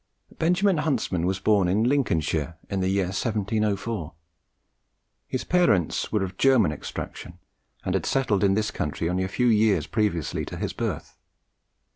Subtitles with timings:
[0.39, 4.15] Benjamin Huntsman was born in Lincolnshire in the year 1704.
[5.27, 7.37] His parents were of German extraction,
[7.85, 11.15] and had settled in this country only a few years previous to his birth.